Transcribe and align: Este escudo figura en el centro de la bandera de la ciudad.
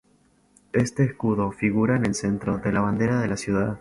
Este 0.73 1.03
escudo 1.03 1.51
figura 1.51 1.95
en 1.95 2.07
el 2.07 2.15
centro 2.15 2.57
de 2.57 2.71
la 2.73 2.81
bandera 2.81 3.21
de 3.21 3.27
la 3.27 3.37
ciudad. 3.37 3.69